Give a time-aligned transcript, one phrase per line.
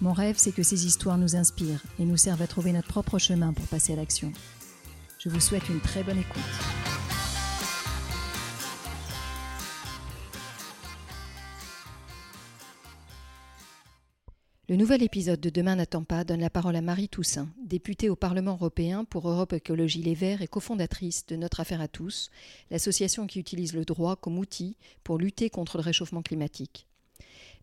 [0.00, 3.18] Mon rêve, c'est que ces histoires nous inspirent et nous servent à trouver notre propre
[3.18, 4.32] chemin pour passer à l'action.
[5.18, 6.42] Je vous souhaite une très bonne écoute.
[14.66, 18.16] Le nouvel épisode de Demain n'attend pas donne la parole à Marie Toussaint, députée au
[18.16, 22.30] Parlement européen pour Europe Écologie Les Verts et cofondatrice de Notre Affaire à tous,
[22.70, 26.86] l'association qui utilise le droit comme outil pour lutter contre le réchauffement climatique.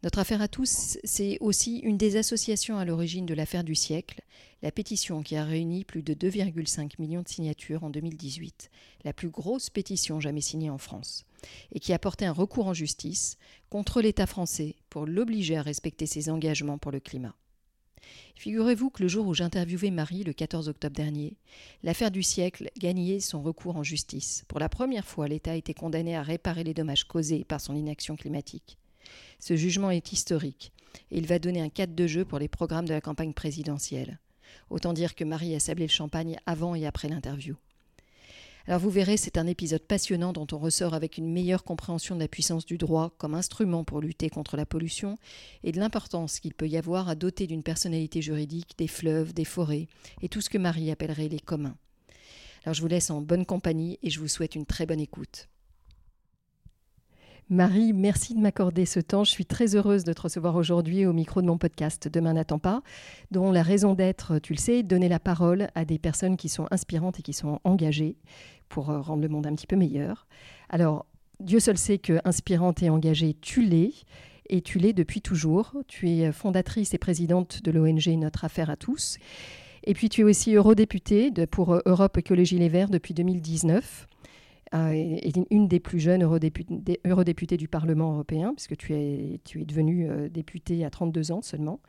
[0.04, 4.22] Notre affaire à tous, c'est aussi une des associations à l'origine de l'affaire du siècle,
[4.64, 8.72] la pétition qui a réuni plus de 2,5 millions de signatures en 2018,
[9.04, 11.24] la plus grosse pétition jamais signée en France,
[11.72, 13.38] et qui a porté un recours en justice
[13.70, 17.36] contre l'État français pour l'obliger à respecter ses engagements pour le climat.
[18.36, 21.36] Figurez-vous que le jour où j'interviewais Marie, le 14 octobre dernier,
[21.84, 24.46] l'affaire du siècle gagnait son recours en justice.
[24.48, 27.76] Pour la première fois, l'État a été condamné à réparer les dommages causés par son
[27.76, 28.80] inaction climatique.
[29.40, 30.72] Ce jugement est historique
[31.12, 34.20] et il va donner un cadre de jeu pour les programmes de la campagne présidentielle.
[34.70, 37.56] Autant dire que Marie a sablé le champagne avant et après l'interview.
[38.68, 42.20] Alors vous verrez, c'est un épisode passionnant dont on ressort avec une meilleure compréhension de
[42.20, 45.18] la puissance du droit comme instrument pour lutter contre la pollution
[45.64, 49.46] et de l'importance qu'il peut y avoir à doter d'une personnalité juridique des fleuves, des
[49.46, 49.88] forêts
[50.22, 51.76] et tout ce que Marie appellerait les communs.
[52.64, 55.48] Alors je vous laisse en bonne compagnie et je vous souhaite une très bonne écoute.
[57.52, 59.26] Marie, merci de m'accorder ce temps.
[59.26, 62.60] Je suis très heureuse de te recevoir aujourd'hui au micro de mon podcast Demain n'attend
[62.60, 62.82] pas,
[63.30, 66.66] dont la raison d'être, tu le sais, donner la parole à des personnes qui sont
[66.72, 68.16] inspirantes et qui sont engagées
[68.70, 70.28] pour euh, rendre le monde un petit peu meilleur.
[70.70, 71.06] Alors,
[71.42, 73.92] Dieu seul sait que inspirante et engagée, tu l'es.
[74.48, 75.74] Et tu l'es depuis toujours.
[75.90, 79.18] Tu es fondatrice et présidente de l'ONG Notre Affaire à tous.
[79.84, 84.08] Et puis tu es aussi eurodéputée pour euh, Europe Écologie Les Verts depuis 2019
[84.74, 90.10] est une des plus jeunes eurodéputées, du Parlement européen, puisque tu es, tu es devenue
[90.10, 91.82] euh, députée à 32 ans seulement.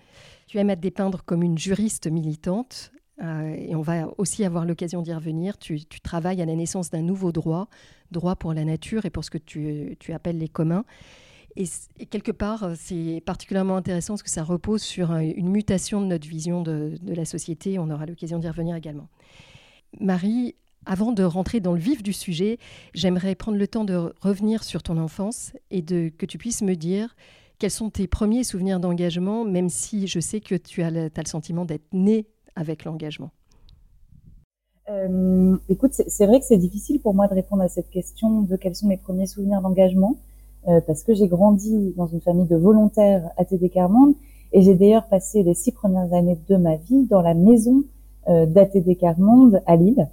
[0.46, 4.64] Tu aimes à te dépeindre comme une juriste militante, euh, et on va aussi avoir
[4.64, 5.58] l'occasion d'y revenir.
[5.58, 7.68] Tu, travailles à la naissance d'un nouveau droit,
[8.10, 10.84] droit pour la nature et pour ce que tu, tu appelles les communs.
[11.54, 11.66] Et,
[12.06, 16.26] quelque part, euh, c'est particulièrement intéressant parce que ça repose sur une mutation de notre
[16.26, 17.78] vision de, de la société.
[17.78, 19.08] On aura l'occasion d'y revenir également.
[20.00, 20.56] Marie,
[20.86, 22.58] avant de rentrer dans le vif du sujet,
[22.94, 26.74] j'aimerais prendre le temps de revenir sur ton enfance et de, que tu puisses me
[26.74, 27.14] dire
[27.58, 31.64] quels sont tes premiers souvenirs d'engagement, même si je sais que tu as le, sentiment
[31.64, 32.26] d'être né
[32.56, 33.30] avec l'engagement.
[34.90, 38.56] Euh, écoute, c'est vrai que c'est difficile pour moi de répondre à cette question de
[38.56, 40.16] quels sont mes premiers souvenirs d'engagement,
[40.66, 44.14] euh, parce que j'ai grandi dans une famille de volontaires à TD Carmonde,
[44.52, 47.84] et j'ai d'ailleurs passé les six premières années de ma vie dans la maison
[48.28, 50.08] euh, d'ATD Carmonde à Lille,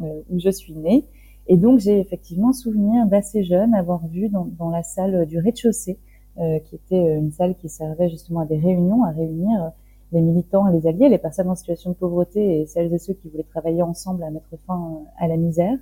[0.00, 1.04] où je suis née.
[1.46, 5.98] Et donc j'ai effectivement souvenir d'assez jeune avoir vu dans, la salle du rez-de-chaussée,
[6.38, 9.72] euh, qui était une salle qui servait justement à des réunions, à réunir
[10.12, 13.28] les militants, les alliés, les personnes en situation de pauvreté et celles et ceux qui
[13.28, 15.78] voulaient travailler ensemble à mettre fin à la misère.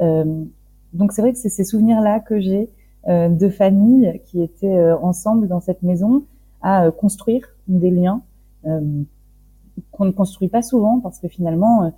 [0.00, 0.44] Euh,
[0.92, 2.70] donc c'est vrai que c'est ces souvenirs-là que j'ai
[3.08, 6.24] euh, de familles qui étaient euh, ensemble dans cette maison
[6.62, 8.22] à construire des liens
[8.62, 11.90] qu'on ne construit pas souvent parce que finalement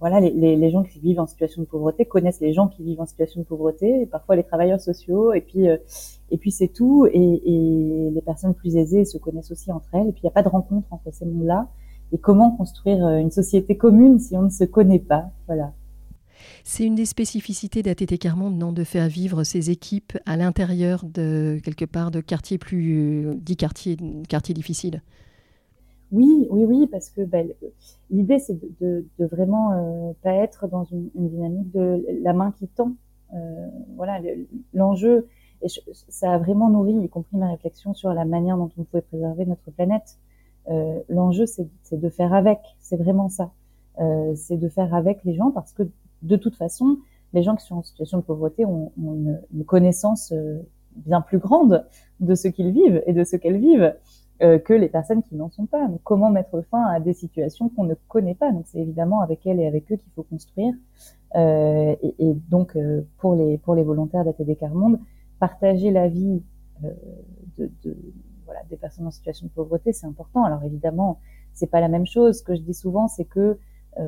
[0.00, 3.06] voilà, les, gens qui vivent en situation de pauvreté connaissent les gens qui vivent en
[3.06, 5.78] situation de pauvreté, et parfois les travailleurs sociaux, et puis euh,
[6.30, 7.06] et puis c'est tout.
[7.12, 10.08] Et, et, les personnes plus aisées se connaissent aussi entre elles.
[10.08, 11.68] Et puis il n'y a pas de rencontre entre ces mondes-là.
[12.12, 15.30] Et comment construire euh, une société commune si on ne se connaît pas?
[15.46, 15.72] Voilà.
[16.62, 21.58] C'est une des spécificités d'ATT Carmonde, non, de faire vivre ces équipes à l'intérieur de
[21.64, 23.96] quelque part de quartiers plus dits quartiers,
[24.28, 25.02] quartiers difficiles.
[26.12, 27.48] Oui, oui, oui, parce que ben,
[28.10, 32.32] l'idée c'est de, de, de, vraiment euh, pas être dans une, une, dynamique de la
[32.32, 32.92] main qui tend.
[33.34, 34.20] Euh, voilà,
[34.72, 35.26] l'enjeu,
[35.62, 35.68] et
[36.08, 39.46] ça a vraiment nourri, y compris ma réflexion sur la manière dont on pouvait préserver
[39.46, 40.18] notre planète.
[40.68, 43.50] Euh, l'enjeu, c'est de faire avec, c'est vraiment ça.
[43.98, 45.82] Euh, c'est de faire avec les gens parce que
[46.22, 46.98] de toute façon,
[47.32, 50.58] les gens qui sont en situation de pauvreté ont, ont une, une, connaissance euh,
[50.96, 51.86] bien plus grande
[52.20, 53.94] de ce qu'ils vivent et de ce qu'elles vivent.
[54.42, 55.88] Euh, que les personnes qui n'en sont pas.
[55.88, 58.52] Donc, comment mettre fin à des situations qu'on ne connaît pas?
[58.52, 60.74] Donc, c'est évidemment avec elles et avec eux qu'il faut construire.
[61.36, 65.00] Euh, et, et, donc, euh, pour les pour les volontaires d'ATD Carmonde,
[65.40, 66.42] partager la vie
[66.84, 66.90] euh,
[67.56, 67.96] de, de,
[68.44, 70.44] voilà, des personnes en situation de pauvreté, c'est important.
[70.44, 71.18] Alors évidemment,
[71.54, 72.38] c'est pas la même chose.
[72.38, 73.58] Ce que je dis souvent, c'est que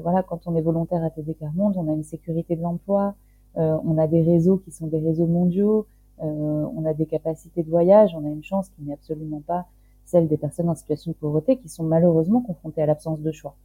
[0.02, 3.14] voilà, quand on est volontaire à TD Monde, on a une sécurité de l'emploi,
[3.54, 5.86] on a des réseaux qui sont des réseaux mondiaux,
[6.18, 9.66] on a des capacités de voyage, on a une chance qui n'est absolument pas
[10.08, 13.56] celle des personnes en situation de pauvreté qui sont malheureusement confrontées à l'absence de choix.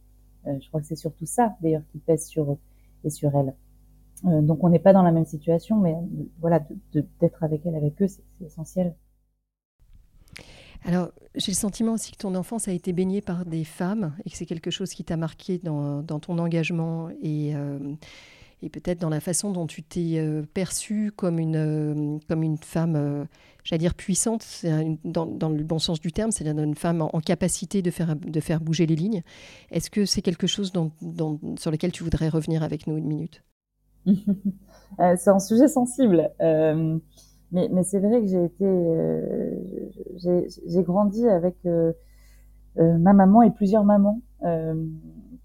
[0.46, 2.58] je crois que c'est surtout ça, d'ailleurs, qui pèse sur eux
[3.04, 3.54] et sur elles.
[4.26, 5.94] Euh, donc on n'est pas dans la même situation, mais
[6.40, 6.60] voilà,
[6.92, 8.94] d'être avec elle, avec eux, c'est essentiel.
[10.86, 14.30] Alors, j'ai le sentiment aussi que ton enfance a été baignée par des femmes et
[14.30, 17.78] que c'est quelque chose qui t'a marqué dans, ton engagement et, euh,
[18.62, 23.26] et peut-être dans la façon dont tu t'es euh, perçue comme une, comme une femme,
[23.62, 24.64] j'allais dire puissante,
[25.04, 28.60] dans, le bon sens du terme, c'est-à-dire une femme en, capacité de faire, de faire
[28.60, 29.22] bouger les lignes.
[29.70, 33.42] Est-ce que c'est quelque chose sur lequel tu voudrais revenir avec nous une minute?
[35.00, 36.30] Euh, c'est un sujet sensible.
[36.40, 36.98] Euh,
[37.50, 39.58] mais, mais c'est vrai que j'ai été, euh,
[40.16, 41.56] j'ai grandi avec
[42.76, 44.20] ma maman et plusieurs mamans,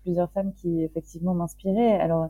[0.04, 2.00] plusieurs femmes qui effectivement m'inspiraient.
[2.00, 2.30] Alors,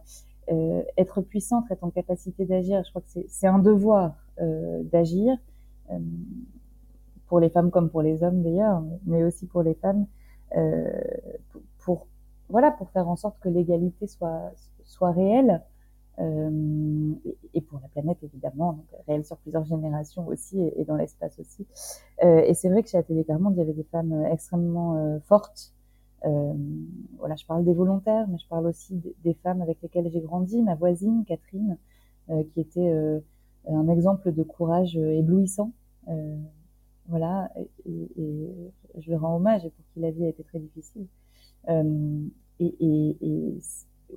[0.97, 5.37] être puissante, être en capacité d'agir, je crois que c'est un devoir d'agir
[7.27, 10.07] pour les femmes comme pour les hommes d'ailleurs, mais aussi pour les femmes,
[11.79, 12.07] pour,
[12.49, 14.51] voilà, pour faire en sorte que l'égalité soit
[14.85, 15.61] soit réelle.
[16.19, 17.13] Euh,
[17.53, 21.65] et pour la planète évidemment, réelle sur plusieurs générations aussi et, dans l'espace aussi.
[22.23, 25.19] Euh, et c'est vrai que chez Atelier Carmonde, il y avait des femmes euh, extrêmement
[25.21, 25.73] fortes.
[26.23, 30.61] Voilà, je parle des volontaires, mais je parle aussi des, femmes avec lesquelles j'ai grandi.
[30.61, 31.77] Ma voisine Catherine,
[32.53, 33.21] qui était
[33.67, 35.71] un exemple de courage éblouissant.
[37.07, 37.51] voilà,
[37.85, 41.07] et, et, je lui rends hommage pour qui la vie a été très difficile.
[41.69, 43.59] et, et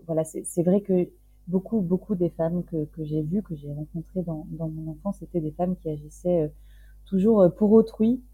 [0.06, 1.08] voilà, c'est vrai que
[1.48, 5.16] beaucoup, beaucoup des femmes que, que j'ai vues, que j'ai rencontrées dans, dans mon enfance,
[5.18, 6.48] c'était des femmes qui agissaient euh,
[7.06, 8.31] toujours euh, pour autrui, euh,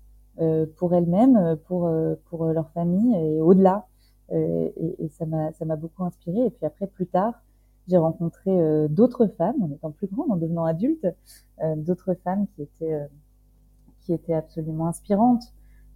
[0.76, 1.90] pour elles-mêmes, pour,
[2.31, 3.87] pour leur famille et au-delà.
[4.32, 6.46] et, et ça m'a, beaucoup inspirée.
[6.46, 7.35] Et puis après, plus tard,
[7.88, 11.06] j'ai rencontré d'autres femmes, en étant plus grande, en devenant adulte,
[11.76, 13.00] d'autres femmes qui étaient,
[14.02, 15.52] qui étaient absolument inspirantes.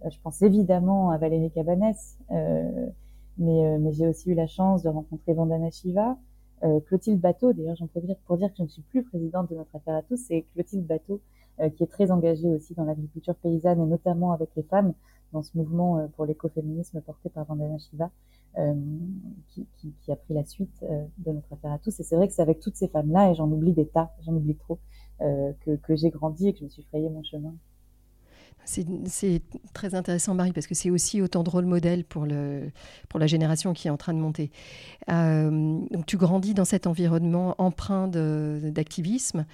[0.09, 5.33] je pense évidemment à Valérie Cabanès, mais, mais j'ai aussi eu la chance de rencontrer
[5.33, 6.17] Vandana Shiva,
[6.63, 9.55] euh, Clotilde Bateau, d'ailleurs j'en profite pour dire que je ne suis plus présidente de
[9.55, 11.17] notre affaire à tous, c'est Clotilde Bateau euh,
[11.75, 14.93] qui est très engagée aussi dans l'agriculture paysanne et notamment avec les femmes
[15.31, 18.09] dans ce mouvement euh, pour l'écoféminisme porté par Vandana Shiva,
[19.49, 20.85] qui, qui, a pris la suite
[21.17, 21.99] de notre affaire à tous.
[21.99, 24.33] Et c'est vrai que c'est avec toutes ces femmes-là, et j'en oublie des tas, j'en
[24.33, 24.77] oublie trop,
[25.19, 27.55] que, j'ai grandi et que je me suis frayé mon chemin.
[28.65, 29.41] C'est
[29.73, 32.71] très intéressant, Marie, parce que c'est aussi autant de rôle modèle pour, le,
[33.09, 34.51] pour la génération qui est en train de monter.
[35.09, 39.45] Euh, donc, tu grandis dans cet environnement empreint d'activisme,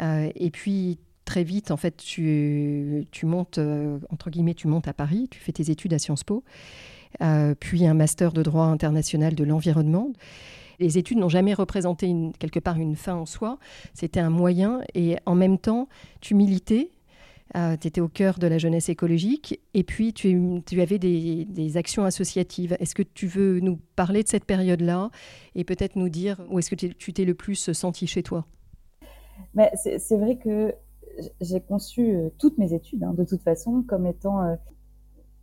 [0.00, 4.92] euh, et puis très vite, en fait, tu, montes, euh, entre guillemets, tu montes à
[4.92, 6.44] Paris, tu fais tes études à Sciences Po,
[7.60, 10.12] puis un master de droit international de l'environnement.
[10.78, 13.58] Les études n'ont jamais représenté une, quelque part une fin en soi,
[13.94, 15.88] c'était un moyen, et en même temps,
[16.20, 16.90] tu militais
[17.54, 21.76] euh, tu étais au cœur de la jeunesse écologique et puis tu, avais des, des,
[21.76, 22.74] actions associatives.
[22.80, 25.10] Est-ce que tu veux nous parler de cette période-là
[25.54, 28.46] et peut-être nous dire où est-ce que tu t'es le plus senti chez toi?
[29.74, 30.74] C'est vrai que
[31.40, 34.54] j'ai conçu euh, toutes mes études, hein, de toute façon, comme étant euh,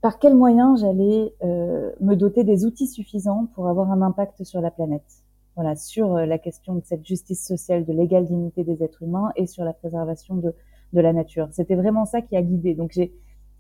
[0.02, 4.72] par quels moyens j'allais me doter des outils suffisants pour avoir un impact sur la
[4.72, 5.04] planète.
[5.56, 9.46] Voilà, sur la question de cette justice sociale, de l'égale dignité des êtres humains et
[9.46, 10.56] sur la préservation de,
[10.94, 11.50] de la nature.
[11.52, 12.76] C'était vraiment ça qui a guidé.
[12.76, 13.14] Donc j'ai,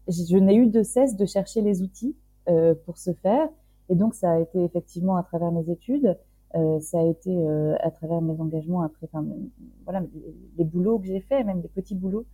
[0.08, 2.16] je n'ai eu de cesse de chercher les outils
[2.50, 3.48] euh, pour ce faire.
[3.89, 6.18] Et donc ça a été effectivement à travers mes études,
[6.56, 9.25] euh, ça a été euh, à travers mes engagements après, enfin,
[9.84, 10.03] voilà,
[10.58, 12.25] les, boulots que j'ai faits, même des petits boulots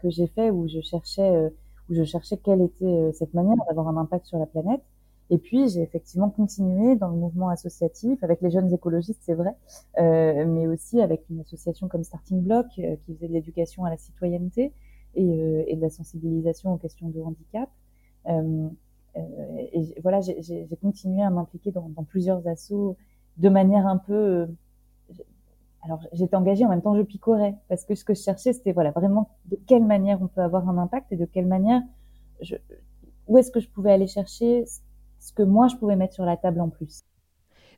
[0.00, 1.50] que j'ai faits où je cherchais, euh,
[1.90, 4.82] où je cherchais quelle était euh, cette manière d'avoir un impact sur la planète.
[5.30, 9.54] Et puis j'ai effectivement continué dans le mouvement associatif avec les jeunes écologistes, c'est vrai,
[9.98, 13.98] euh, mais aussi avec une association comme Starting Block qui faisait de l'éducation à la
[13.98, 14.72] citoyenneté
[15.14, 17.68] et, et, de la sensibilisation aux questions de handicap.
[19.16, 22.96] Et voilà, j'ai continué à m'impliquer dans, dans, plusieurs assos
[23.38, 24.48] de manière un peu.
[25.82, 28.72] alors j'étais engagée en même temps je picorais parce que ce que je cherchais c'était
[28.72, 31.82] voilà vraiment de quelle manière on peut avoir un impact et de quelle manière
[32.40, 32.56] je,
[33.26, 34.64] où est-ce que je pouvais aller chercher
[35.18, 37.04] ce que moi je pouvais mettre sur la table en plus.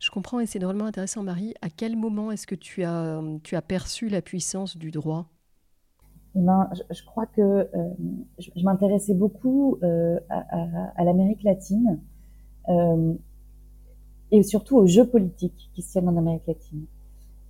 [0.00, 1.54] Je comprends et c'est drôlement intéressant, Marie.
[1.60, 5.26] À quel moment est-ce que tu as, tu as perçu la puissance du droit?
[6.36, 7.90] Eh ben, je, crois que euh,
[8.38, 12.00] je, m'intéressais beaucoup euh, à, l'Amérique latine
[12.68, 13.14] euh,
[14.32, 16.84] et surtout aux jeux politiques qui se tiennent en Amérique latine.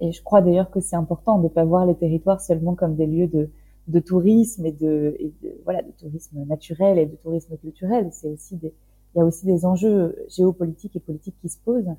[0.00, 2.96] Et je crois d'ailleurs que c'est important de ne pas voir les territoires seulement comme
[2.96, 3.50] des lieux de,
[3.88, 8.08] de tourisme et de, et de, voilà de tourisme naturel et de tourisme culturel.
[8.12, 8.72] C'est aussi des
[9.14, 11.94] il y a aussi des enjeux géopolitiques et politiques qui se posent.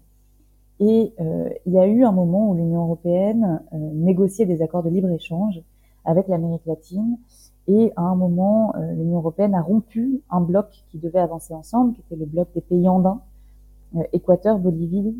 [0.79, 4.83] Et euh, il y a eu un moment où l'Union européenne euh, négociait des accords
[4.83, 5.61] de libre-échange
[6.05, 7.17] avec l'Amérique latine.
[7.67, 11.93] Et à un moment, euh, l'Union européenne a rompu un bloc qui devait avancer ensemble,
[11.93, 13.21] qui était le bloc des pays andins,
[14.13, 15.15] Équateur, Bolivie,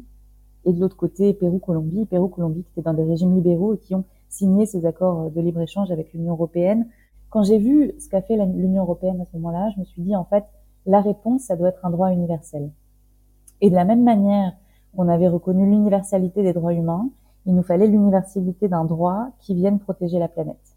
[0.66, 2.06] et de l'autre côté, Pérou-Colombie.
[2.06, 5.92] Pérou-Colombie qui étaient dans des régimes libéraux et qui ont signé ces accords de libre-échange
[5.92, 6.88] avec l'Union européenne.
[7.30, 10.16] Quand j'ai vu ce qu'a fait l'Union européenne à ce moment-là, je me suis dit,
[10.16, 10.46] en fait,
[10.86, 12.70] la réponse, ça doit être un droit universel.
[13.62, 14.54] Et de la même manière
[14.96, 17.10] qu'on avait reconnu l'universalité des droits humains,
[17.46, 20.75] il nous fallait l'universalité d'un droit qui vienne protéger la planète.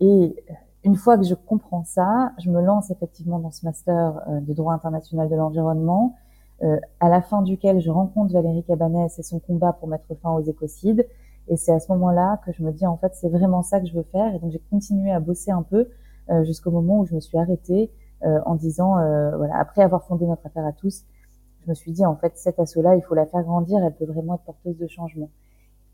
[0.00, 0.34] Et
[0.82, 4.52] une fois que je comprends ça, je me lance effectivement dans ce master euh, de
[4.52, 6.14] droit international de l'environnement,
[6.62, 10.32] euh, à la fin duquel je rencontre Valérie Cabanès et son combat pour mettre fin
[10.32, 11.06] aux écocides.
[11.48, 13.86] Et c'est à ce moment-là que je me dis en fait c'est vraiment ça que
[13.86, 14.34] je veux faire.
[14.34, 15.88] Et donc j'ai continué à bosser un peu
[16.30, 17.90] euh, jusqu'au moment où je me suis arrêtée
[18.24, 21.04] euh, en disant, euh, voilà, après avoir fondé notre affaire à tous,
[21.62, 24.06] je me suis dit, en fait, cette asso-là, il faut la faire grandir, elle peut
[24.06, 25.28] vraiment être porteuse de changement.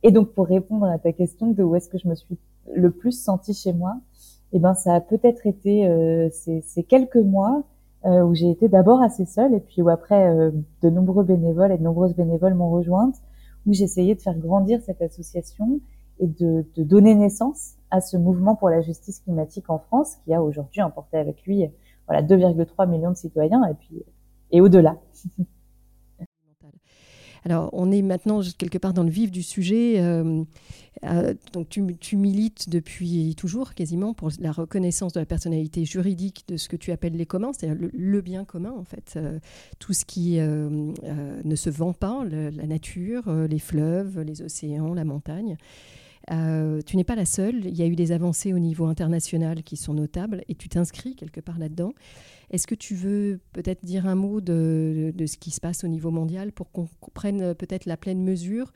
[0.05, 2.39] Et donc, pour répondre à ta question de où est-ce que je me suis
[2.73, 3.97] le plus sentie chez moi,
[4.53, 7.65] eh ben, ça a peut-être été euh, ces, ces, quelques mois
[8.07, 10.51] euh, où j'ai été d'abord assez seule et puis où après euh,
[10.83, 13.17] de nombreux bénévoles et de nombreuses bénévoles m'ont rejointe,
[13.67, 15.81] où j'essayais de faire grandir cette association
[16.19, 20.35] et de, de, donner naissance à ce mouvement pour la justice climatique en France qui
[20.35, 21.69] a aujourd'hui emporté avec lui
[22.07, 24.03] voilà 2,3 millions de citoyens et puis
[24.51, 24.97] et au-delà.
[27.45, 30.01] Alors, on est maintenant quelque part dans le vif du sujet.
[30.01, 30.45] Euh,
[31.05, 31.35] euh,
[31.69, 36.77] tu, milites depuis toujours, quasiment, pour la reconnaissance de la personnalité juridique de ce que
[36.77, 39.15] tu appelles les communs, c'est-à-dire le, bien commun, en fait.
[39.17, 39.39] Euh,
[39.79, 45.57] tout ce qui ne se vend pas, la nature, les fleuves, les océans, la montagne.
[46.31, 47.65] Euh, tu n'es pas la seule.
[47.65, 51.17] Il y a eu des avancées au niveau international qui sont notables et tu t'inscris
[51.17, 51.93] quelque part là-dedans.
[52.51, 56.11] Est-ce que tu veux peut-être dire un mot de, ce qui se passe au niveau
[56.11, 58.73] mondial pour qu'on comprenne peut-être la pleine mesure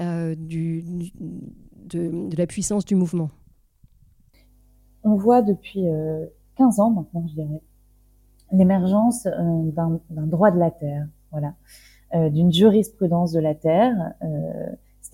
[0.00, 0.82] euh, de,
[2.36, 3.30] la puissance du mouvement?
[5.04, 5.84] On voit depuis
[6.56, 7.60] 15 euh, ans maintenant, je dirais,
[8.52, 11.54] l'émergence d'un droit de la terre, voilà,
[12.30, 14.14] d'une jurisprudence de la terre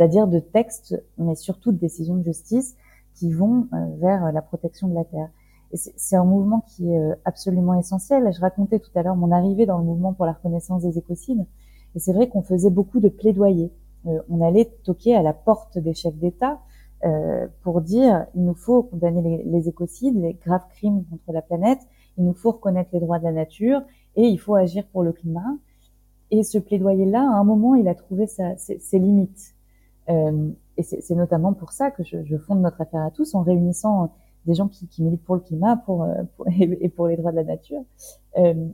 [0.01, 2.75] c'est-à-dire de textes, mais surtout de décisions de justice
[3.13, 5.29] qui vont euh, vers la protection de la terre.
[5.73, 8.33] Et c'est un mouvement qui est euh, absolument essentiel.
[8.33, 11.45] Je racontais tout à l'heure mon arrivée dans le mouvement pour la reconnaissance des écocides.
[11.95, 13.71] Et c'est vrai qu'on faisait beaucoup de plaidoyer.
[14.07, 16.61] Euh, on allait toquer à la porte des chefs d'État
[17.63, 21.81] pour dire il nous faut condamner les, écocides, les graves crimes contre la planète,
[22.19, 23.81] il nous faut reconnaître les droits de la nature
[24.17, 25.57] et il faut agir pour le climat.
[26.31, 29.55] Et ce plaidoyer-là, à un moment, il a trouvé ses limites.
[30.09, 33.43] Euh, et c'est notamment pour ça que je, je, fonde notre affaire à tous en
[33.43, 34.13] réunissant
[34.47, 37.33] des gens qui, qui militent pour le climat pour, euh, pour et, pour les droits
[37.33, 37.83] de la nature.
[38.39, 38.67] Euh,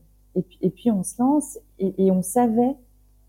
[0.60, 2.76] et, puis, on se lance et, et on savait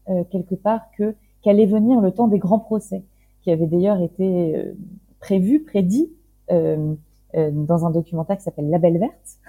[0.10, 3.04] euh, quelque part que qu'allait venir le temps des grands procès,
[3.42, 4.74] qui avait d'ailleurs été euh,
[5.20, 6.10] prévu, prédit
[6.50, 6.96] euh,
[7.34, 9.40] dans un documentaire qui s'appelle La Belle Verte.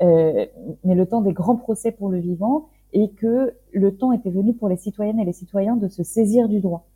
[0.84, 4.54] mais le temps des grands procès pour le vivant et que le temps était venu
[4.54, 6.86] pour les citoyennes et les citoyens de se saisir du droit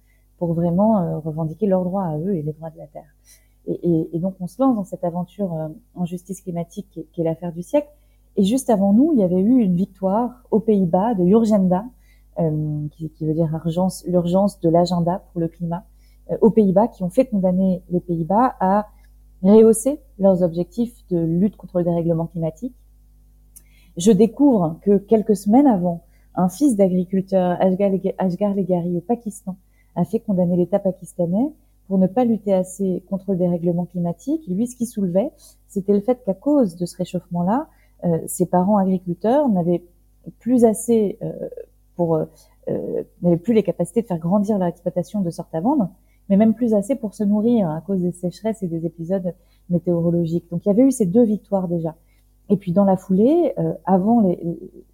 [0.43, 3.15] pour vraiment euh, revendiquer leurs droits à eux et les droits de la Terre.
[3.69, 7.53] Et, donc on se lance dans cette aventure euh, en justice climatique qui est, l'affaire
[7.53, 7.87] du siècle.
[8.35, 11.85] Et juste avant nous, il y avait eu une victoire aux Pays-Bas de Urgenda,
[12.41, 13.57] euh, qui, veut dire
[14.09, 15.85] l'urgence de l'agenda pour le climat,
[16.41, 18.89] aux Pays-Bas, qui ont fait condamner les Pays-Bas à
[19.45, 22.75] rehausser leurs objectifs de lutte contre le dérèglement climatique.
[23.97, 26.03] Je découvre que quelques semaines avant,
[26.35, 29.57] un fils d'agriculteur, Ashgar Legari, au Pakistan,
[29.97, 31.53] a fait condamner l'État pakistanais
[31.87, 34.43] pour ne pas lutter assez contre le dérèglement climatique.
[34.49, 35.31] Lui, ce qui soulevait,
[35.69, 37.69] c'était le fait qu'à cause de ce réchauffement-là,
[38.05, 39.85] euh, ses parents agriculteurs n'avaient
[40.39, 41.33] plus assez euh,
[41.97, 42.25] pour euh,
[42.69, 45.91] euh, n'avaient plus les capacités de faire grandir leur exploitation de sorte à vendre,
[46.29, 49.35] mais même plus assez pour se nourrir à cause des sécheresses et des épisodes
[49.69, 50.49] météorologiques.
[50.51, 51.97] Donc il y avait eu ces deux victoires déjà.
[52.49, 54.39] Et puis dans la foulée, euh, avant les,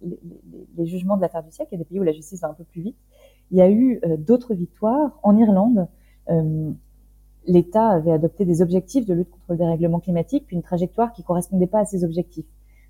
[0.01, 0.19] les,
[0.77, 2.49] les, jugements de l'affaire du siècle, il y a des pays où la justice va
[2.49, 2.97] un peu plus vite,
[3.51, 5.19] il y a eu euh, d'autres victoires.
[5.23, 5.87] En Irlande,
[6.29, 6.71] euh,
[7.45, 11.23] l'État avait adopté des objectifs de lutte contre le dérèglement climatique, puis une trajectoire qui
[11.23, 12.45] correspondait pas à ces objectifs.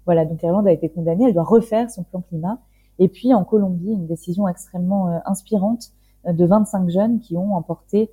[0.06, 2.60] Voilà, donc l'Irlande a été condamnée, elle doit refaire son plan climat.
[2.98, 5.92] Et puis en Colombie, une décision extrêmement euh, inspirante
[6.28, 8.12] de 25 jeunes qui ont emporté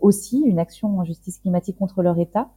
[0.00, 2.48] aussi une action en justice climatique contre leur État.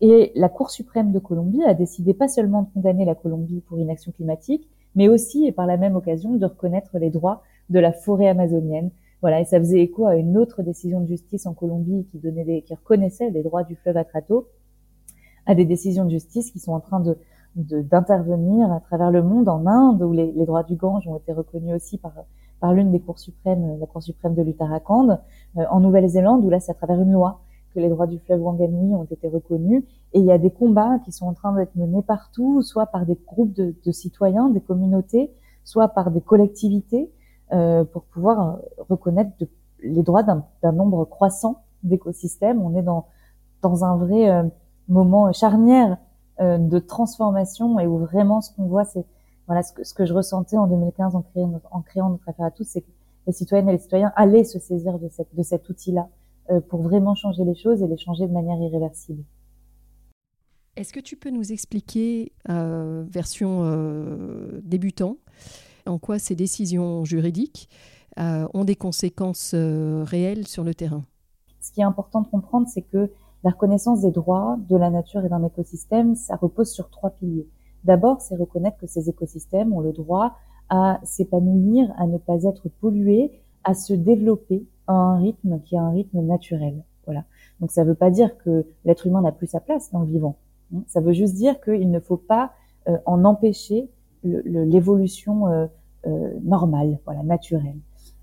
[0.00, 3.78] Et la Cour suprême de Colombie a décidé pas seulement de condamner la Colombie pour
[3.78, 7.92] inaction climatique, mais aussi, et par la même occasion, de reconnaître les droits de la
[7.92, 8.90] forêt amazonienne.
[9.20, 12.44] Voilà, et ça faisait écho à une autre décision de justice en Colombie qui donnait
[12.44, 14.48] des, qui reconnaissait les droits du fleuve Atrato,
[15.46, 17.16] à des décisions de justice qui sont en train de
[17.54, 21.34] d'intervenir à travers le monde, en Inde, où les, les, droits du Gange ont été
[21.34, 22.12] reconnus aussi par,
[22.60, 25.10] par l'une des cours suprêmes, la Cour suprême de l'Uttarakhand,
[25.58, 27.40] euh, en Nouvelle-Zélande, où là, c'est à travers une loi
[27.74, 29.84] que les droits du fleuve Wanganui ont été reconnus.
[30.14, 33.04] Et il y a des combats qui sont en train d'être menés partout, soit par
[33.04, 35.30] des groupes de, de citoyens, des communautés,
[35.64, 37.10] soit par des collectivités,
[37.92, 39.30] pour pouvoir euh, reconnaître
[39.82, 42.62] les droits d'un nombre croissant d'écosystèmes.
[42.62, 43.06] On est dans,
[43.62, 44.44] dans un vrai euh,
[44.88, 45.98] moment charnière
[46.40, 49.04] euh, de transformation et où vraiment ce qu'on voit, c'est
[49.46, 52.46] voilà ce que, ce que je ressentais en 2015 en créant, en créant notre affaire
[52.46, 52.90] à tous, c'est que
[53.26, 56.08] les citoyennes et les citoyens allaient se saisir de, cette, de cet outil-là
[56.50, 59.24] euh, pour vraiment changer les choses et les changer de manière irréversible.
[60.76, 65.18] Est-ce que tu peux nous expliquer, euh, version euh, débutant,
[65.86, 67.68] en quoi ces décisions juridiques
[68.18, 71.04] euh, ont des conséquences euh, réelles sur le terrain
[71.60, 73.10] Ce qui est important de comprendre, c'est que
[73.44, 77.48] la reconnaissance des droits de la nature et d'un écosystème, ça repose sur trois piliers.
[77.84, 80.36] D'abord, c'est reconnaître que ces écosystèmes ont le droit
[80.68, 83.32] à s'épanouir, à ne pas être pollués,
[83.64, 86.84] à se développer à un rythme qui est un rythme naturel.
[87.04, 87.24] Voilà.
[87.60, 90.06] Donc ça ne veut pas dire que l'être humain n'a plus sa place dans le
[90.06, 90.36] vivant.
[90.86, 92.52] Ça veut juste dire qu'il ne faut pas
[92.88, 93.90] euh, en empêcher
[94.24, 95.66] l'évolution euh,
[96.06, 97.78] euh, normale, voilà, naturelle.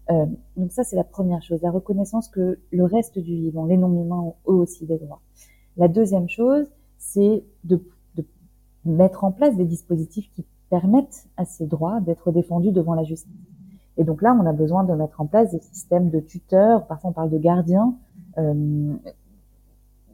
[0.10, 0.26] Euh,
[0.58, 4.20] donc ça, c'est la première chose, la reconnaissance que le reste du vivant, les non-humains
[4.20, 5.22] ont eux aussi des droits.
[5.78, 6.66] La deuxième chose,
[6.98, 7.82] c'est de,
[8.16, 8.26] de,
[8.86, 13.32] mettre en place des dispositifs qui permettent à ces droits d'être défendus devant la justice.
[13.98, 17.12] Et donc là, on a besoin de mettre en place des systèmes de tuteurs, parfois
[17.12, 17.96] on parle de gardiens,
[18.38, 18.94] euh,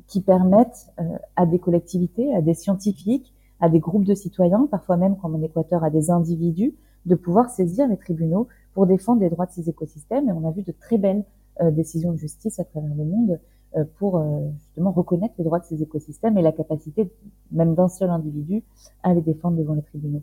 [0.08, 0.94] qui permettent
[1.36, 3.35] à des collectivités, à des scientifiques,
[3.66, 7.50] à des groupes de citoyens, parfois même comme en Équateur à des individus, de pouvoir
[7.50, 10.30] saisir les tribunaux pour défendre les droits de ces écosystèmes.
[10.30, 11.24] Et on a vu de très belles
[11.62, 13.40] euh, décisions de justice à travers le monde
[13.78, 17.12] euh, pour euh, justement reconnaître les droits de ces écosystèmes et la capacité
[17.51, 18.64] même d'un seul individu
[19.04, 20.22] à les défendre devant les tribunaux.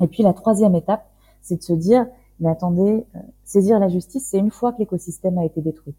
[0.00, 1.04] Et puis la troisième étape,
[1.40, 2.06] c'est de se dire,
[2.40, 5.94] mais attendez, euh, saisir la justice, c'est une fois que l'écosystème a été détruit.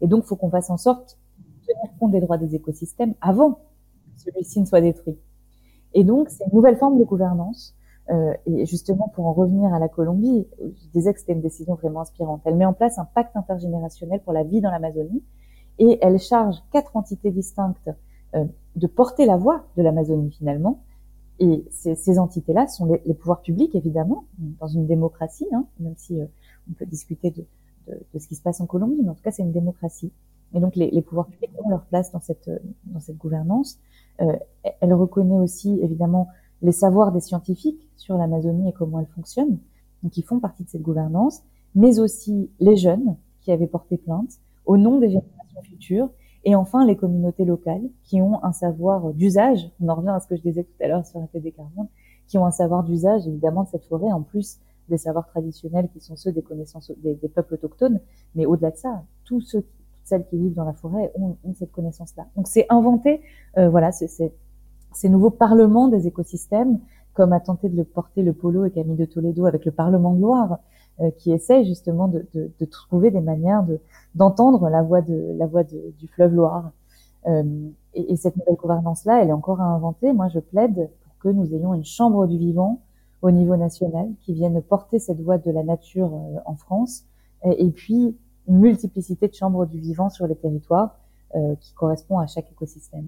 [0.00, 3.14] Et donc, il faut qu'on fasse en sorte de tenir compte des droits des écosystèmes
[3.20, 3.60] avant que
[4.16, 5.18] celui-ci ne soit détruit.
[5.94, 7.74] Et donc, c'est une nouvelle forme de gouvernance
[8.10, 11.74] euh, et justement, pour en revenir à la Colombie, je disais que c'était une décision
[11.74, 12.42] vraiment inspirante.
[12.44, 15.22] Elle met en place un pacte intergénérationnel pour la vie dans l'Amazonie
[15.78, 17.90] et elle charge quatre entités distinctes
[18.34, 18.44] euh,
[18.76, 20.82] de porter la voix de l'Amazonie finalement.
[21.38, 25.94] Et ces, ces entités-là sont les, les, pouvoirs publics, évidemment, dans une démocratie, hein, même
[25.96, 26.26] si euh,
[26.68, 27.46] on peut discuter de,
[27.86, 30.12] de, de, ce qui se passe en Colombie, mais en tout cas, c'est une démocratie.
[30.54, 32.50] Et donc, les, les, pouvoirs publics ont leur place dans cette,
[32.86, 33.78] dans cette gouvernance.
[34.20, 34.36] Euh,
[34.80, 36.28] elle reconnaît aussi, évidemment,
[36.62, 39.58] les savoirs des scientifiques sur l'Amazonie et comment elle fonctionne,
[40.02, 41.42] donc qui font partie de cette gouvernance,
[41.74, 46.10] mais aussi les jeunes qui avaient porté plainte au nom des générations futures,
[46.44, 50.26] et enfin les communautés locales qui ont un savoir d'usage, on en revient à ce
[50.26, 51.88] que je disais tout à l'heure sur la des carbone,
[52.28, 54.58] qui ont un savoir d'usage évidemment de cette forêt, en plus
[54.88, 58.00] des savoirs traditionnels qui sont ceux des connaissances des, des peuples autochtones,
[58.34, 61.72] mais au-delà de ça, tous ceux, toutes celles qui vivent dans la forêt ont, cette
[61.72, 62.26] connaissance-là.
[62.36, 63.20] Donc c'est inventé,
[63.58, 64.32] euh, voilà, c'est
[64.92, 66.80] ces nouveaux parlements des écosystèmes,
[67.14, 70.14] comme a tenté de le porter le Polo et Camille de Toledo avec le Parlement
[70.14, 70.58] de Loire,
[71.00, 73.80] euh, qui essaie justement de, de, de, trouver des manières de
[74.14, 76.72] d'entendre la voix de la voix de, du fleuve Loire.
[77.26, 80.12] Euh, et, et, cette nouvelle gouvernance-là, elle est encore à inventer.
[80.12, 82.80] Moi, je plaide pour que nous ayons une chambre du vivant
[83.22, 87.04] au niveau national qui vienne porter cette voix de la nature euh, en France,
[87.44, 88.18] et, puis
[88.50, 90.98] une multiplicité de chambres du vivant sur les territoires
[91.36, 93.06] euh, qui correspond à chaque écosystème.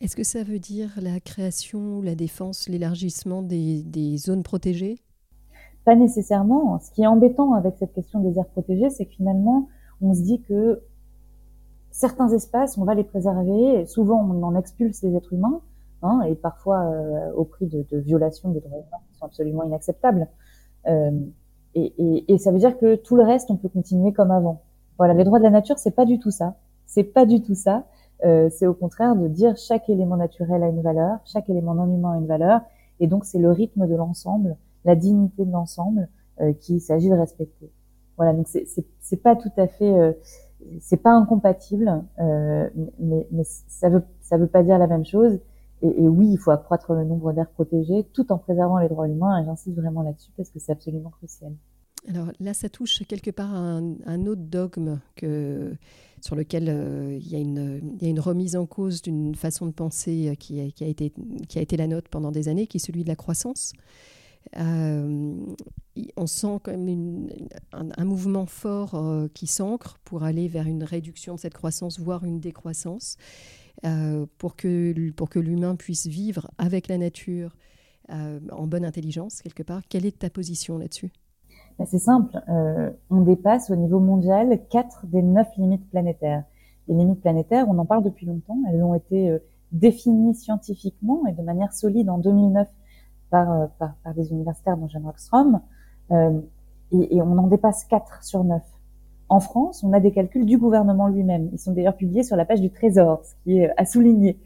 [0.00, 4.98] Est-ce que ça veut dire la création, la défense, l'élargissement des, des, zones protégées?
[5.84, 6.78] Pas nécessairement.
[6.80, 9.68] Ce qui est embêtant avec cette question des aires protégées, c'est que finalement,
[10.00, 10.82] on se dit que
[11.90, 13.86] certains espaces, on va les préserver.
[13.86, 15.60] Souvent, on en expulse les êtres humains,
[16.02, 19.64] hein, et parfois euh, au prix de, de, violations des droits humains qui sont absolument
[19.64, 20.28] inacceptables.
[20.86, 21.10] Euh,
[21.76, 24.62] et, et, et ça veut dire que tout le reste, on peut continuer comme avant.
[24.98, 26.56] Voilà, les droits de la nature, c'est pas du tout ça.
[26.86, 27.84] C'est pas du tout ça.
[28.24, 31.86] Euh, c'est au contraire de dire chaque élément naturel a une valeur, chaque élément non
[31.86, 32.62] humain a une valeur,
[32.98, 36.08] et donc c'est le rythme de l'ensemble, la dignité de l'ensemble
[36.40, 37.70] euh, qu'il s'agit de respecter.
[38.16, 40.12] Voilà, donc c'est pas tout à fait, euh,
[40.80, 45.38] c'est pas incompatible, euh, mais, mais ça veut ça veut pas dire la même chose.
[45.96, 49.40] Et, oui, il faut accroître le nombre d'aires protégées tout en préservant les droits humains,
[49.40, 51.52] et j'insiste vraiment là-dessus parce que c'est absolument crucial.
[52.08, 55.00] Alors là, ça touche quelque part à un, autre dogme
[56.20, 60.34] sur lequel euh, il, y a une, remise en cause d'une façon de penser euh,
[60.34, 63.72] qui a, été, la nôtre pendant des années, qui est celui de la croissance.
[64.56, 65.34] Euh,
[66.16, 67.28] on sent quand même
[67.72, 69.00] un, mouvement fort
[69.34, 73.16] qui s'ancre pour aller vers une réduction de cette croissance, voire une décroissance.
[74.38, 77.56] Pour que, pour que l'humain puisse vivre avec la nature
[78.08, 79.82] en bonne intelligence, quelque part.
[79.88, 81.10] Quelle est ta position là-dessus?
[81.78, 82.40] Ben, C'est simple.
[83.10, 86.44] on dépasse au niveau mondial quatre des neuf limites planétaires.
[86.88, 88.58] Les limites planétaires, on en parle depuis longtemps.
[88.68, 89.38] Elles ont été
[89.72, 92.68] définies scientifiquement et de manière solide en 2009
[93.30, 95.60] par, par, des universitaires dont John Rockstrom.
[96.10, 96.40] Euh,
[96.92, 98.62] et, et, on en dépasse 4 sur 9.
[99.28, 101.50] En France, on a des calculs du gouvernement lui-même.
[101.52, 104.38] Ils sont d'ailleurs publiés sur la page du Trésor, ce qui est à souligner.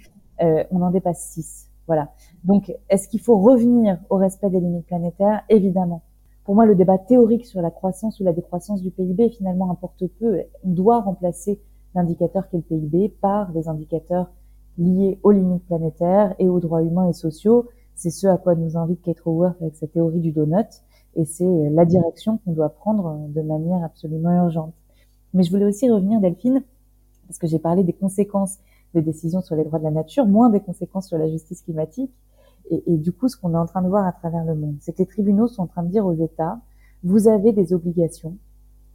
[0.42, 1.68] Euh, on en dépasse 6.
[1.86, 2.12] Voilà.
[2.44, 5.42] Donc, est-ce qu'il faut revenir au respect des limites planétaires?
[5.50, 6.02] Évidemment.
[6.44, 10.06] Pour moi, le débat théorique sur la croissance ou la décroissance du PIB finalement importe
[10.18, 10.40] peu.
[10.64, 11.60] On doit remplacer
[11.94, 14.30] l'indicateur qu'est le PIB par des indicateurs
[14.78, 17.68] liés aux limites planétaires et aux droits humains et sociaux.
[17.94, 20.82] C'est ce à quoi nous invite Kate Raworth avec sa théorie du donut
[21.16, 24.74] et c'est la direction qu'on doit prendre de manière absolument urgente.
[25.34, 26.62] Mais je voulais aussi revenir, Delphine,
[27.26, 28.58] parce que j'ai parlé des conséquences
[28.94, 32.12] des décisions sur les droits de la nature, moins des conséquences sur la justice climatique.
[32.70, 34.76] Et, et du coup, ce qu'on est en train de voir à travers le monde,
[34.80, 36.60] c'est que les tribunaux sont en train de dire aux États,
[37.02, 38.36] vous avez des obligations,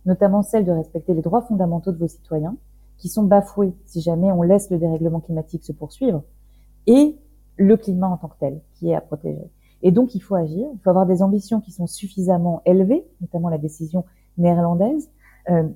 [0.06, 2.58] notamment celle de respecter les droits fondamentaux de vos citoyens,
[2.98, 6.24] qui sont bafoués si jamais on laisse le dérèglement climatique se poursuivre,
[6.88, 7.18] et
[7.58, 9.50] le climat en tant que tel, qui est à protéger.
[9.82, 10.68] Et donc, il faut agir.
[10.74, 14.06] Il faut avoir des ambitions qui sont suffisamment élevées, notamment la décision
[14.38, 15.10] néerlandaise.
[15.50, 15.68] Euh,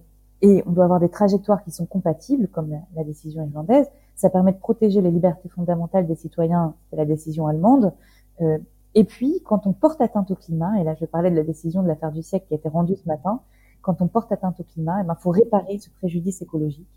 [0.41, 3.87] et on doit avoir des trajectoires qui sont compatibles, comme la, décision irlandaise.
[4.15, 7.93] Ça permet de protéger les libertés fondamentales des citoyens, c'est la décision allemande.
[8.41, 8.57] Euh,
[8.95, 11.83] et puis, quand on porte atteinte au climat, et là je parlais de la décision
[11.83, 13.41] de l'affaire du siècle qui a été rendue ce matin,
[13.81, 16.87] quand on porte atteinte au climat, il eh ben, faut réparer ce préjudice écologique.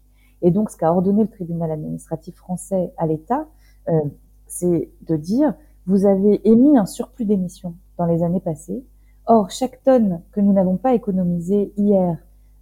[0.40, 3.46] Et donc, ce qu'a ordonné le tribunal administratif français à l'État,
[3.88, 4.00] euh,
[4.46, 5.54] c'est de dire
[5.86, 8.84] vous avez émis un surplus d'émissions dans les années passées.
[9.26, 12.18] Or, chaque tonne que nous n'avons pas économisée hier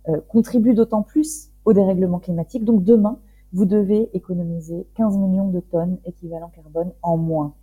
[0.08, 2.64] euh, contribue d'autant plus au dérèglement climatique.
[2.64, 3.18] Donc demain,
[3.52, 7.54] vous devez économiser 15 millions de tonnes équivalent carbone en moins.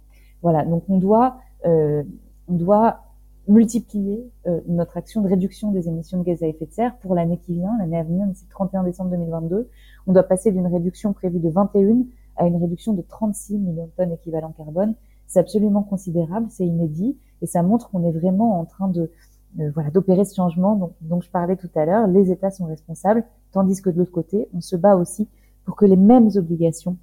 [0.41, 2.03] Voilà, donc on doit, euh,
[2.47, 3.01] on doit
[3.47, 7.15] multiplier euh, notre action de réduction des émissions de gaz à effet de serre pour
[7.15, 9.69] l'année qui vient, l'année à venir, d'ici 31 décembre 2022.
[10.05, 12.03] On doit passer d'une réduction prévue de 21
[12.35, 14.95] à une réduction de 36 millions de tonnes équivalent carbone
[15.27, 19.11] c'est absolument considérable, c'est inédit et ça montre qu'on est vraiment en train de
[19.59, 22.07] euh, voilà d'opérer ce changement dont, je parlais tout à l'heure.
[22.07, 25.27] Les États sont responsables, tandis que de l'autre côté, on se bat aussi
[25.65, 26.97] pour que les mêmes obligations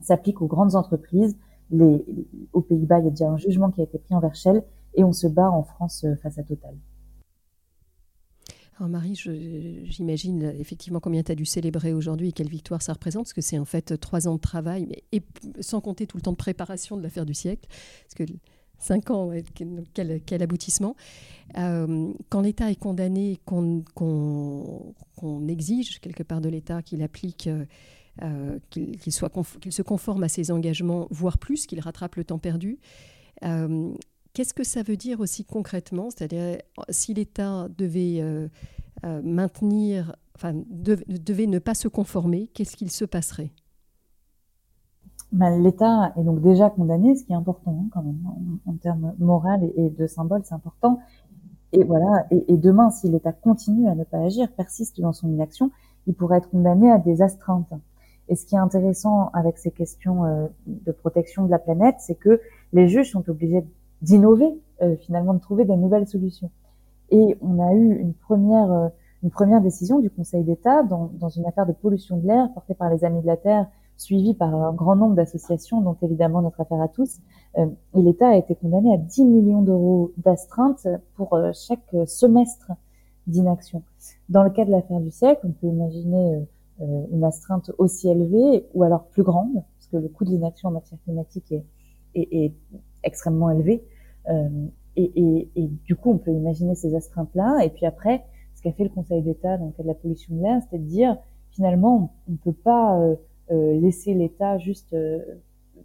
[0.00, 1.36] s'appliquent aux grandes entreprises.
[1.70, 2.04] Les,
[2.52, 4.62] aux Pays-Bas, il y a déjà un jugement qui a été pris envers Shell
[4.94, 6.74] et on se bat en France euh, face à Total.
[8.78, 13.24] Alors Marie, j'imagine effectivement combien tu as dû célébrer aujourd'hui et quelle victoire ça représente,
[13.24, 15.22] parce que c'est en fait trois ans de travail, mais,
[15.60, 17.68] sans compter tout le temps de préparation de l'affaire du siècle,
[18.04, 18.32] parce que
[18.78, 19.32] cinq ans,
[19.94, 20.94] quel, aboutissement.
[21.56, 23.82] Euh, quand l'État est condamné, qu'on
[25.48, 27.48] exige quelque part de l'État qu'il applique...
[28.20, 32.80] Euh, qu'il se conforme à ses engagements, voire plus, qu'il rattrape le temps perdu.
[33.44, 33.92] Euh,
[34.38, 36.10] Qu'est-ce que ça veut dire aussi concrètement?
[36.10, 36.58] C'est-à-dire,
[36.90, 38.46] si l'État devait euh,
[39.04, 43.50] euh, maintenir, enfin, devait ne pas se conformer, qu'est-ce qu'il se passerait?
[45.32, 48.20] Ben, L'État est donc déjà condamné, ce qui est important hein, quand même
[48.64, 51.00] en, termes moral et, de symbole, c'est important.
[51.72, 52.24] Et voilà.
[52.30, 55.72] Et, demain, si l'État continue à ne pas agir, persiste dans son inaction,
[56.06, 57.72] il pourrait être condamné à des astreintes.
[58.28, 62.14] Et ce qui est intéressant avec ces questions euh, de protection de la planète, c'est
[62.14, 62.40] que
[62.72, 63.64] les juges sont obligés
[64.02, 66.50] d'innover, euh, finalement de trouver des nouvelles solutions.
[67.10, 68.88] Et on a eu une première, euh,
[69.22, 72.74] une première décision du Conseil d'État dans, dans, une affaire de pollution de l'air portée
[72.74, 76.60] par les Amis de la Terre, suivie par un grand nombre d'associations, dont évidemment notre
[76.60, 77.18] affaire à tous.
[77.56, 82.70] Euh, et l'État a été condamné à 10 millions d'euros d'astreinte pour chaque semestre
[83.26, 83.82] d'inaction.
[84.28, 86.46] Dans le cas de l'affaire du siècle, on peut imaginer
[87.10, 90.72] une astreinte aussi élevée ou alors plus grande, parce que le coût de l'inaction en
[90.72, 91.64] matière climatique est,
[92.14, 92.54] est, est
[93.04, 93.84] extrêmement élevé.
[94.28, 97.64] Euh, et, et, et, du coup, on peut imaginer ces astreintes-là.
[97.64, 98.24] Et puis après,
[98.56, 100.78] ce qu'a fait le Conseil d'État dans le cas de la pollution de l'air, c'était
[100.78, 101.16] de dire
[101.50, 103.16] finalement, on ne peut pas euh,
[103.50, 104.94] euh, laisser l'État juste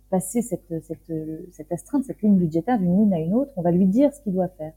[0.09, 1.11] passer cette, cette,
[1.51, 3.51] cette astreinte, cette ligne budgétaire d'une ligne à une autre.
[3.55, 4.73] On va lui dire ce qu'il doit faire.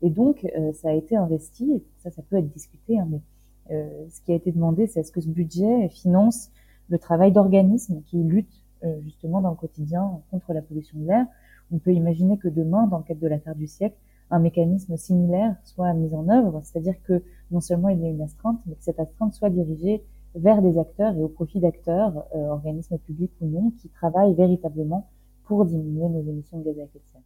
[0.00, 1.82] Et donc, ça a été investi.
[1.98, 3.20] ça, ça peut être discuté, hein, mais
[3.68, 6.50] ce qui a été demandé, c'est est-ce que ce budget finance
[6.88, 8.64] le travail d'organismes qui luttent
[9.02, 11.26] justement dans le quotidien contre la pollution de l'air
[11.72, 13.96] on peut imaginer que demain, dans le cadre de l'affaire du siècle,
[14.30, 18.22] un mécanisme similaire soit mis en œuvre, c'est-à-dire que non seulement il y ait une
[18.22, 20.04] astreinte, mais que cette astreinte soit dirigée
[20.34, 25.08] vers des acteurs et au profit d'acteurs, euh, organismes publics ou non, qui travaillent véritablement
[25.44, 27.22] pour diminuer nos émissions de gaz à effet de serre.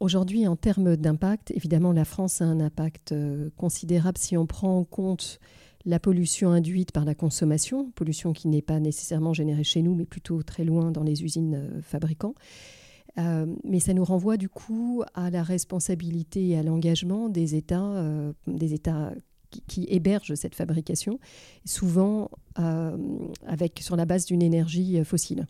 [0.00, 4.78] Aujourd'hui, en termes d'impact, évidemment, la France a un impact euh, considérable si on prend
[4.78, 5.40] en compte
[5.84, 10.06] la pollution induite par la consommation, pollution qui n'est pas nécessairement générée chez nous, mais
[10.06, 12.34] plutôt très loin dans les usines euh, fabricants.
[13.18, 17.82] Euh, mais ça nous renvoie du coup à la responsabilité et à l'engagement des États,
[17.82, 19.12] euh, des États
[19.66, 21.18] qui, hébergent cette fabrication,
[21.64, 25.46] souvent avec, sur la base d'une énergie fossile.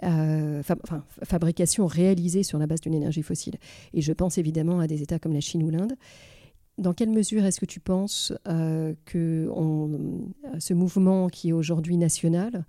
[0.00, 0.76] enfin,
[1.24, 3.56] fabrication réalisée sur la base d'une énergie fossile.
[3.94, 5.96] Et je pense évidemment à des États comme la Chine ou l'Inde.
[6.78, 9.50] Dans quelle mesure est-ce que tu penses euh, que
[10.58, 12.60] ce mouvement qui est aujourd'hui national euh,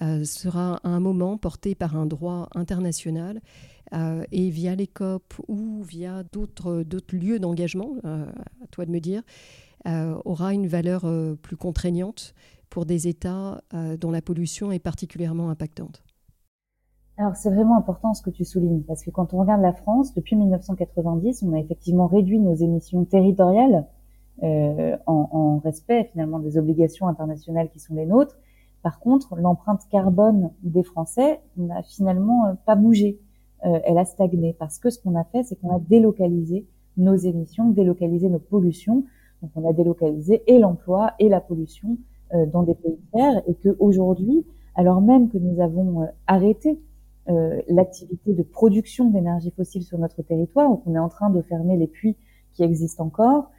[0.00, 3.40] sera à un moment porté par un droit international
[3.94, 9.22] euh, et via les COP ou via d'autres lieux d'engagement, à toi de me dire,
[9.86, 11.06] aura une valeur
[11.42, 12.34] plus contraignante
[12.70, 13.62] pour des États
[13.98, 16.02] dont la pollution est particulièrement impactante
[17.18, 20.14] alors c'est vraiment important ce que tu soulignes, parce que quand on regarde la France,
[20.14, 23.86] depuis 1990, on a effectivement réduit nos émissions territoriales
[24.44, 28.38] euh, en, respect finalement des obligations internationales qui sont les nôtres.
[28.82, 33.18] Par contre, l'empreinte carbone des Français n'a finalement euh, pas bougé,
[33.64, 37.16] euh, elle a stagné, parce que ce qu'on a fait, c'est qu'on a délocalisé nos
[37.16, 39.04] émissions, délocalisé nos pollutions.
[39.42, 41.98] Donc on a délocalisé et l'emploi et la pollution
[42.34, 46.80] euh, dans des pays tiers, et que aujourd'hui, alors même que nous avons arrêté
[47.68, 51.76] l'activité de production d'énergie fossile sur notre territoire, donc on est en train de fermer
[51.76, 52.16] les puits
[52.54, 53.50] qui existent encore.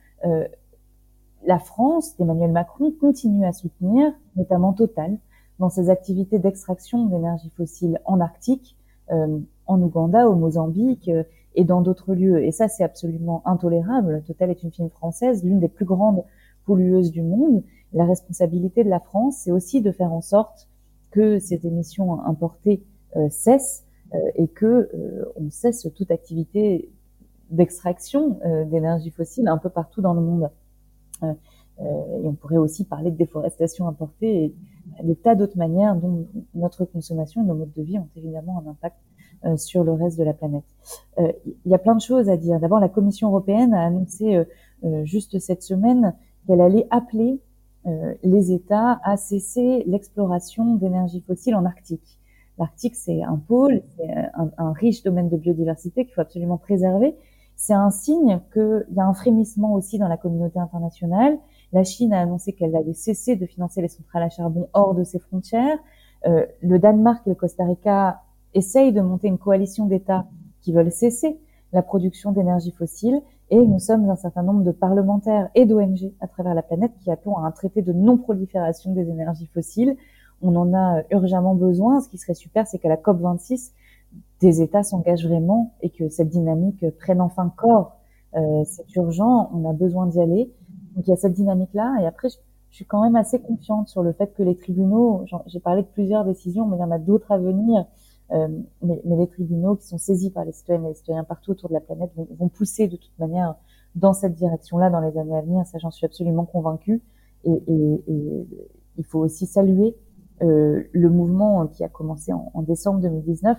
[1.44, 5.18] Euh, la France d'Emmanuel Macron continue à soutenir, notamment Total,
[5.60, 8.78] dans ses activités d'extraction d'énergie fossile en Arctique,
[9.12, 11.24] euh, en Ouganda, au Mozambique euh,
[11.56, 12.44] et dans d'autres lieux.
[12.44, 14.24] Et ça, c'est absolument intolérable.
[14.26, 16.24] Total est une firme française, l'une des plus grandes
[16.66, 17.64] pollueuses du monde.
[17.94, 20.70] La responsabilité de la France, c'est aussi de faire en sorte
[21.12, 22.84] que ces émissions importées
[23.16, 26.90] euh, cesse euh, et que euh, on cesse toute activité
[27.50, 30.52] d'extraction d'énergie fossile un peu partout dans le monde.
[31.24, 36.84] Et on pourrait aussi parler de déforestation importée et des tas d'autres manières dont notre
[36.86, 38.98] consommation et nos modes de vie ont évidemment un impact
[39.56, 40.66] sur le reste de la planète.
[41.18, 42.60] Il y a plein de choses à dire.
[42.60, 44.44] D'abord, la Commission européenne a annoncé
[45.04, 46.14] juste cette semaine
[46.46, 47.40] qu'elle allait appeler
[48.24, 52.20] les États à cesser l'exploration d'énergie fossile en Arctique.
[52.60, 54.10] L'Arctique, c'est un pôle, c'est
[54.58, 57.16] un, riche domaine de biodiversité qu'il faut absolument préserver.
[57.62, 61.38] C'est un signe qu'il y a un frémissement aussi dans la communauté internationale.
[61.74, 65.04] La Chine a annoncé qu'elle allait cesser de financer les centrales à charbon hors de
[65.04, 65.78] ses frontières.
[66.26, 68.22] Euh, le Danemark et le Costa Rica
[68.54, 70.26] essayent de monter une coalition d'États
[70.62, 71.38] qui veulent cesser
[71.74, 73.22] la production d'énergie fossile.
[73.50, 77.12] Et nous sommes un certain nombre de parlementaires et d'ONG à travers la planète qui
[77.12, 79.98] appellent à un traité de non-prolifération des énergies fossiles
[80.42, 82.02] on en a urgemment besoin.
[82.02, 83.74] Ce qui serait super, c'est qu'à la COP 26,
[84.42, 87.98] des États s'engagent vraiment et que cette dynamique prenne enfin corps.
[88.36, 90.54] Euh, c'est urgent, on a besoin d'y aller.
[90.96, 91.98] Donc il y a cette dynamique-là.
[92.02, 92.36] Et après, je,
[92.72, 96.24] suis quand même assez confiante sur le fait que les tribunaux, j'ai parlé de plusieurs
[96.24, 97.86] décisions, mais il y en a d'autres à venir.
[98.32, 98.48] Euh,
[98.84, 101.74] mais, les tribunaux qui sont saisis par les citoyennes et les citoyens partout autour de
[101.74, 103.56] la planète vont, pousser de toute manière
[103.96, 105.66] dans cette direction-là dans les années à venir.
[105.66, 107.02] Ça, j'en suis absolument convaincue.
[107.44, 108.48] Et, et, et
[108.98, 109.96] il faut aussi saluer
[110.44, 113.58] euh, le mouvement qui a commencé en, en décembre 2019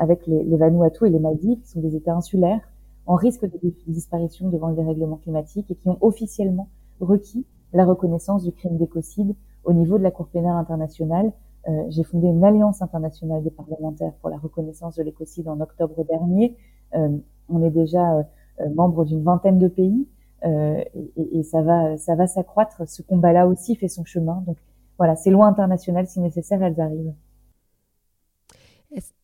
[0.00, 2.62] avec les, les, Vanuatu et les Maldives, qui sont des États insulaires
[3.06, 6.68] en risque de disparition devant le dérèglement climatique et qui ont officiellement
[7.00, 9.34] requis la reconnaissance du crime d'écocide
[9.64, 11.32] au niveau de la Cour pénale internationale.
[11.68, 16.04] Euh, J'ai fondé une alliance internationale des parlementaires pour la reconnaissance de l'écocide en octobre
[16.04, 16.56] dernier.
[16.94, 18.22] Euh, on est déjà euh,
[18.74, 20.08] membre d'une vingtaine de pays
[20.44, 22.88] euh, et, et, ça va, ça va s'accroître.
[22.88, 24.42] Ce combat-là aussi fait son chemin.
[24.46, 24.56] Donc
[24.98, 27.12] voilà, ces lois internationales, si nécessaire, elles arrivent.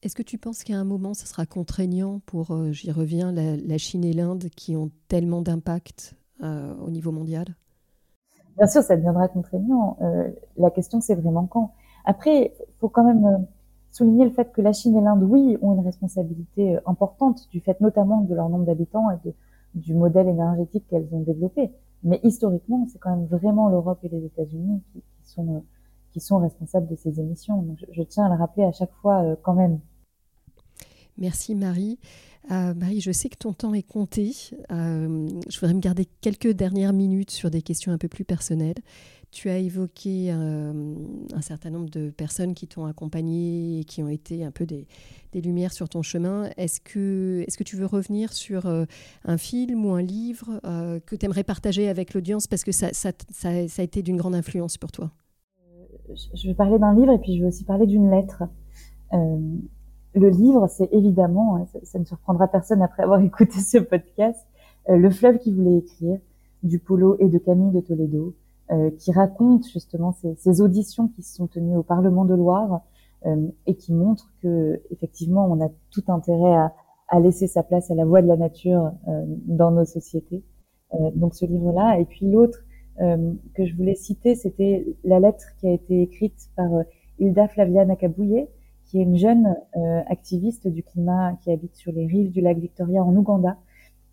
[0.06, 3.76] Est-ce que tu penses qu'à un moment, ce sera contraignant pour, euh, j'y reviens, la,
[3.76, 6.14] Chine et l'Inde qui ont tellement d'impact
[6.44, 7.56] euh, au niveau mondial?
[8.56, 9.96] Bien sûr, ça deviendra contraignant.
[10.02, 11.72] Euh, la question, c'est vraiment quand.
[12.04, 13.48] Après, il faut quand même
[13.90, 17.80] souligner le fait que la Chine et l'Inde, oui, ont une responsabilité importante du fait
[17.80, 19.34] notamment de leur nombre d'habitants et
[19.74, 21.72] du modèle énergétique qu'elles ont développé.
[22.04, 24.84] Mais historiquement, c'est quand même vraiment l'Europe et les États-Unis
[26.12, 27.60] qui, sont, responsables de ces émissions.
[27.60, 29.80] Donc, je, tiens à le rappeler à chaque fois quand même.
[31.18, 31.98] Merci Marie.
[32.50, 34.32] Euh, Marie, je sais que ton temps est compté.
[34.70, 38.76] je voudrais me garder quelques dernières minutes sur des questions un peu plus personnelles.
[39.32, 44.44] Tu as évoqué un certain nombre de personnes qui t'ont accompagné et qui ont été
[44.44, 44.86] un peu des,
[45.34, 46.48] lumières sur ton chemin.
[46.56, 50.60] Est-ce que, est que tu veux revenir sur un film ou un livre
[51.04, 52.88] que tu aimerais partager avec l'audience parce que ça,
[53.44, 55.10] a été d'une grande influence pour toi?
[56.34, 58.44] Je vais parler d'un livre et puis je vais aussi parler d'une lettre.
[59.12, 59.58] Euh,
[60.16, 64.46] le livre, c'est évidemment, hein, ça, ne surprendra personne après avoir écouté ce podcast,
[64.88, 66.18] euh, Le fleuve qui voulait écrire,
[66.62, 68.34] du Polo et de Camille de Toledo.
[68.98, 72.80] qui raconte justement ces, auditions qui se sont tenues au Parlement de Loire
[73.66, 76.72] et qui montrent que effectivement on a tout intérêt à,
[77.08, 78.90] à laisser sa place à la voix de la nature
[79.46, 80.42] dans nos sociétés.
[81.14, 82.58] donc ce livre-là, et puis l'autre
[82.98, 86.68] que je voulais citer, c'était la lettre qui a été écrite par
[87.20, 88.48] Hilda Flavia Nakabouye,
[88.96, 92.56] qui est une jeune euh, activiste du climat qui habite sur les rives du lac
[92.56, 93.58] Victoria en Ouganda,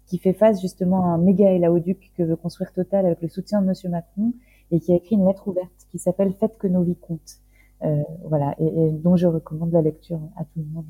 [0.08, 3.62] qui fait face justement à un méga élaoduc que veut construire Total avec le soutien
[3.62, 4.34] de Monsieur Macron
[4.72, 7.39] et qui a écrit une lettre ouverte qui s'appelle Faites que nos vies comptent.
[7.84, 10.86] Euh, voilà, et, dont je recommande la lecture à tout le monde.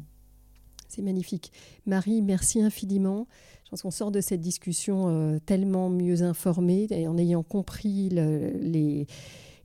[0.88, 1.52] C'est magnifique.
[1.86, 3.28] Marie, merci infiniment.
[3.66, 8.10] Je pense qu'on sort de cette discussion euh, tellement mieux informée et en ayant compris
[8.10, 9.06] le, les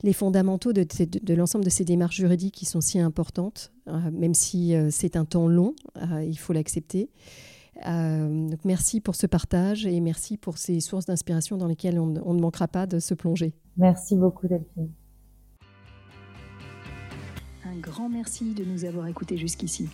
[0.03, 4.33] les fondamentaux de, de, l'ensemble de ces démarches juridiques qui sont si importantes, euh, même
[4.33, 7.09] si euh, c'est un temps long, euh, il faut l'accepter.
[7.85, 12.33] donc merci pour ce partage et merci pour ces sources d'inspiration dans lesquelles on, on,
[12.33, 13.53] ne manquera pas de se plonger.
[13.77, 14.91] Merci beaucoup Delphine.
[17.65, 19.87] Un grand merci de nous avoir écoutés jusqu'ici.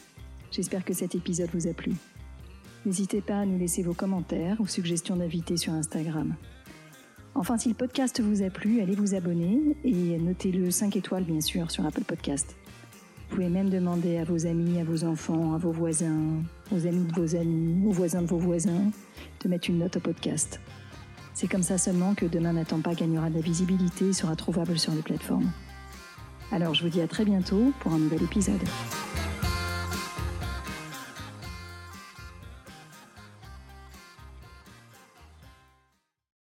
[0.51, 1.93] J'espère que cet épisode vous a plu.
[2.85, 6.35] N'hésitez pas à nous laisser vos commentaires ou suggestions d'invités sur Instagram.
[7.37, 11.41] Enfin, si le podcast vous a plu, allez vous abonner et notez-le 5 étoiles, bien
[11.41, 12.55] sûr, sur Apple Podcast.
[13.29, 17.03] Vous pouvez même demander à vos amis, à vos enfants, à vos voisins, aux amis
[17.03, 18.89] de vos amis, aux voisins de vos voisins,
[19.43, 20.61] de mettre une note au podcast.
[21.33, 24.79] C'est comme ça seulement que Demain n'attend pas gagnera de la visibilité et sera trouvable
[24.79, 25.51] sur les plateformes.
[26.53, 28.63] Alors je vous dis à très bientôt pour un nouvel épisode.